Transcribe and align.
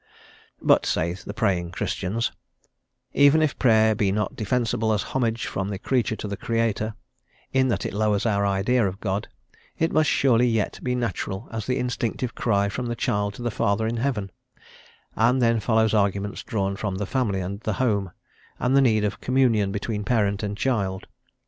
But, 0.63 0.87
say 0.87 1.13
the 1.13 1.31
praying 1.31 1.73
Christians, 1.73 2.31
even 3.13 3.43
if 3.43 3.59
Prayer 3.59 3.93
be 3.93 4.11
not 4.11 4.35
defensible 4.35 4.93
as 4.93 5.03
homage 5.03 5.45
from 5.45 5.69
the 5.69 5.77
creature 5.77 6.15
to 6.15 6.27
the 6.27 6.35
Creator, 6.35 6.95
in 7.53 7.67
that 7.67 7.85
it 7.85 7.93
lowers 7.93 8.25
our 8.25 8.43
idea 8.43 8.87
of 8.87 8.99
God, 8.99 9.27
it 9.77 9.91
must 9.91 10.09
surely 10.09 10.47
yet 10.47 10.79
be 10.81 10.95
natural 10.95 11.47
as 11.51 11.67
the 11.67 11.77
instinctive 11.77 12.33
cry 12.33 12.67
from 12.67 12.87
the 12.87 12.95
child 12.95 13.35
to 13.35 13.43
the 13.43 13.51
Father 13.51 13.85
in 13.85 13.97
heaven; 13.97 14.31
and 15.15 15.39
then 15.39 15.59
follow 15.59 15.87
arguments 15.93 16.41
drawn 16.41 16.75
from 16.75 16.95
the 16.95 17.05
family 17.05 17.39
and 17.39 17.59
the 17.59 17.73
home, 17.73 18.11
and 18.57 18.75
the 18.75 18.81
need 18.81 19.03
of 19.03 19.21
communion 19.21 19.71
between 19.71 20.03
parent 20.03 20.41
and 20.41 20.57
child. 20.57 21.05